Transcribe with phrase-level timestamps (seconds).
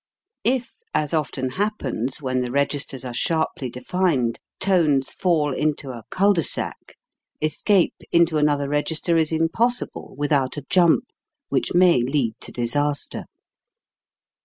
[0.43, 6.33] If, as often happens when the registers are sharply denned, tones fall into a cul
[6.33, 6.95] de sac,
[7.39, 11.09] escape into another register is impossible, without a jump,
[11.49, 13.25] which may lead to disaster.